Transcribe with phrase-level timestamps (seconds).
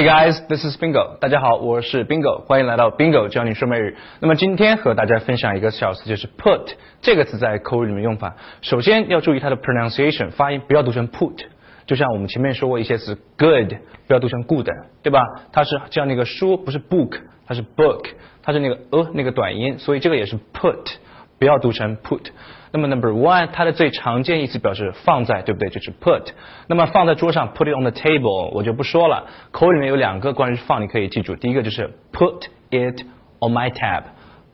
[0.00, 1.18] Hey guys, this is Bingo.
[1.18, 3.94] 大家好，我是 Bingo，欢迎来到 Bingo 教你说美语。
[4.20, 6.72] 那么今天和大家分享一个小词，就是 put
[7.02, 8.34] 这个词在口语里面用法。
[8.62, 11.44] 首先要注意它的 pronunciation 发音，不要读成 put。
[11.84, 13.74] 就像我们前面说过一些词，good
[14.06, 14.70] 不要读成 good，
[15.02, 15.20] 对吧？
[15.52, 18.06] 它是叫那个书不是 book，它是 book，
[18.42, 20.94] 它是那个呃那个短音，所以这个也是 put。
[21.38, 22.22] 不要读成 put。
[22.72, 25.68] 那么 number one，它的最常见意思表示放在，对不对？
[25.70, 26.28] 就是 put。
[26.68, 29.26] 那么放在桌上，put it on the table，我就不说了。
[29.50, 31.34] 口语里面有两个关于放，你可以记住。
[31.34, 33.02] 第一个就是 put it
[33.40, 34.02] on my tab。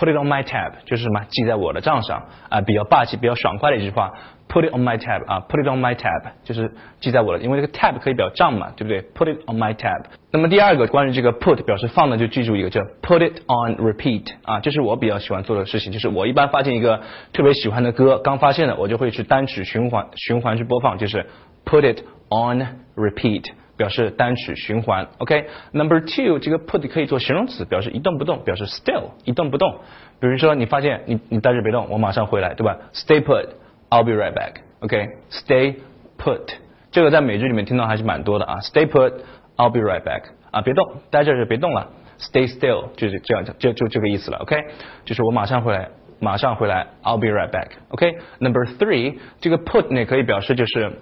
[0.00, 1.20] Put it on my tab 就是什么？
[1.28, 4.14] 记在我的账上啊，比较霸气、比较爽快的一句话。
[4.48, 9.74] Put it on my tab 啊，Put it on my tab 就是记在我的，因为这个 tab 可以表账嘛，对不对？Put it on my
[9.74, 10.04] tab。
[10.32, 17.02] 那么第二个关于这个 put 表示放的，就记住一个叫 Put it on repeat 啊，这是我比较喜欢做的事情，就是我一般发现一个
[17.34, 21.26] 特别喜欢的歌，刚发现的，我就会去单曲循环循环去播放，就是
[21.64, 23.44] Put it on repeat。
[23.80, 29.78] 表示单曲循环，OK？Number two，这个 put 可以做形容词，表示一动不动，表示 still 一动不动。
[30.20, 35.76] 比如说你发现你你待着别动，我马上回来，对吧？Stay put，I'll be right back，OK？Stay
[36.18, 36.56] put，
[36.90, 38.58] 这个在美剧里面听到还是蛮多的啊。
[38.60, 41.88] Stay put，I'll be right back，啊，别动，待着就别动了。
[42.18, 44.62] Stay still，就是这样，就就这个意思了，OK？
[45.06, 50.92] 就是我马上回来，马上回来，I'll be right back，OK？Number three，这个 put 呢可以表示就是。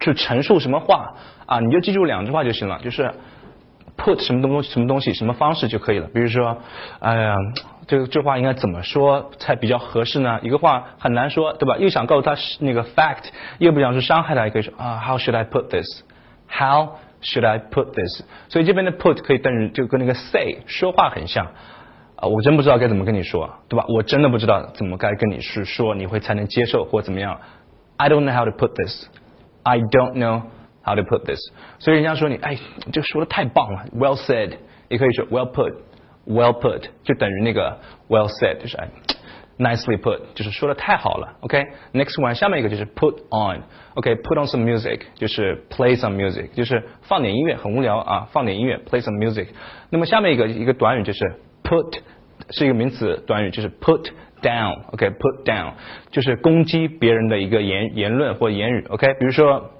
[0.00, 1.14] 去陈述什么话
[1.46, 1.60] 啊？
[1.60, 3.10] 你就记住两句话就行了，就是
[3.96, 6.08] put 什么东西什么东西什么方式就可以了。
[6.12, 6.58] 比如说，
[7.00, 7.36] 哎呀，
[7.86, 10.38] 这这话应该怎么说才比较合适呢？
[10.42, 11.76] 一个话很难说，对吧？
[11.78, 18.22] 又想告诉他那个 fact，又不想去伤害他，也可以说啊，How should I put this？How should I put this？
[18.48, 21.46] 所以这边的 put 可以等于就跟那个 say 说话很像
[22.14, 22.28] 啊。
[22.28, 23.84] 我真不知道该怎么跟你说，对吧？
[23.88, 27.40] 我真的不知道怎么该跟你去说，你会才能接受或怎么样
[27.96, 29.08] ？I don't know how to put this。
[29.67, 30.43] I don't know
[30.83, 31.39] how to put this，
[31.79, 32.57] 所以人家说你哎，
[32.91, 34.53] 这说的太棒了，well said，
[34.89, 38.89] 也可以说 well put，well put 就等于那个 well said，就是哎
[39.57, 49.17] nicely put，就是说的太好了，OK，next one 下面一个就是 put on，OK，put on some music 就是 play some music，就是放点音乐，很无聊啊，放点音乐 play some
[49.17, 49.47] music，
[49.89, 51.19] 那么下面一个一个短语就是
[51.63, 51.99] put
[52.49, 54.11] 是一个名词短语，就是 put。
[54.41, 55.73] down，OK，put down
[56.11, 59.71] 就是攻击别人的一个言言论或言语，OK，比如说，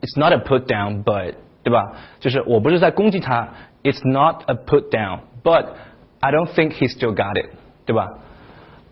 [0.00, 1.92] It's not a put down，but 对吧？
[2.18, 3.50] 就是我不是在攻击他，
[3.84, 5.66] It's not a put down，but
[6.20, 7.50] I don't think he still got it，
[7.86, 8.18] 对吧？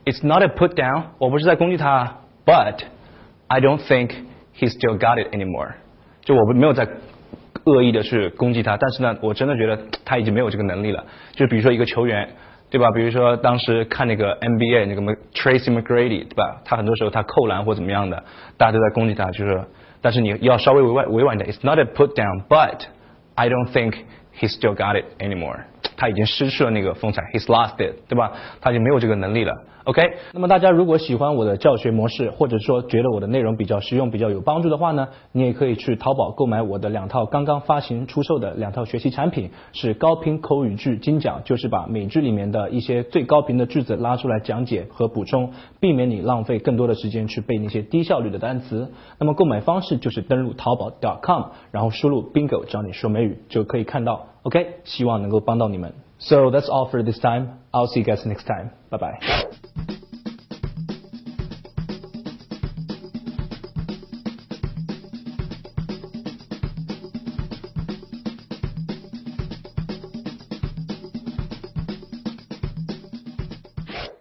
[0.05, 2.83] It's not a put down，我不是在攻击他，but
[3.49, 4.13] I don't think
[4.57, 5.73] he still got it anymore，
[6.23, 6.87] 就我没有在
[7.65, 11.05] 恶意的去攻击他，但是呢，我真的觉得他已经没有这个能力了。
[11.33, 12.29] 就比如说一个球员。
[12.76, 12.92] 对吧？
[12.92, 16.62] 比如说当时看那个 NBA 那个什么 Tracy McGrady，对吧？
[16.66, 18.22] 他很多时候他扣篮或怎么样的，
[18.58, 19.64] 大家都在攻击他，就是，
[20.02, 22.82] 但是你要稍微委婉委婉一点，It's not a put down，but
[23.36, 23.94] I don't think
[24.38, 25.60] he still got it anymore。
[25.98, 28.32] 他已经失去了那个风采，He's lost it，对吧？
[28.62, 29.54] 他就没有这个能力了。
[29.86, 30.02] OK，
[30.34, 48.92] 那么大家如果喜欢我的教学模式，或者说觉得我的内容比较实用、比较有帮助的话呢，你也可以去淘宝购买我的两套刚刚发行出售的两套学习产品，是高频口语句精讲，就是把美剧里面的一些最高频的句子拉出来讲解和补充，避免你浪费更多的时间去背那些低效率的单词。
[49.20, 50.92] 那么购买方式就是登录淘宝
[51.22, 54.26] .com，然后输入 bingo 教你说美语就可以看到。
[54.45, 55.93] OK，希望能够帮到你们。
[56.19, 57.59] So that's all for this time.
[57.73, 58.71] I'll see you guys next time.
[58.91, 59.19] Bye bye.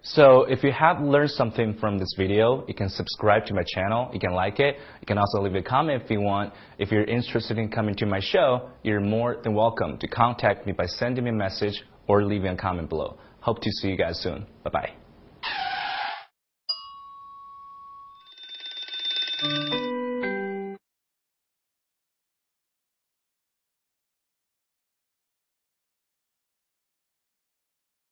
[0.06, 4.10] So if you have learned something from this video, you can subscribe to my channel,
[4.12, 6.52] you can like it, you can also leave a comment if you want.
[6.78, 10.72] If you're interested in coming to my show, you're more than welcome to contact me
[10.72, 13.16] by sending me a message or leaving a comment below.
[13.40, 14.46] Hope to see you guys soon.
[14.62, 15.03] Bye bye.